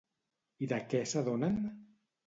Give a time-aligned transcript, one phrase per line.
[0.67, 1.63] I de què s'adonen?